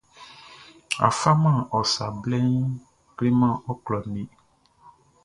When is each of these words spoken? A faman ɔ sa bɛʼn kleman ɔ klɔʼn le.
A 1.05 1.07
faman 1.19 1.57
ɔ 1.77 1.79
sa 1.93 2.05
bɛʼn 2.21 2.49
kleman 3.17 3.55
ɔ 3.69 3.71
klɔʼn 3.85 4.05
le. 4.13 4.23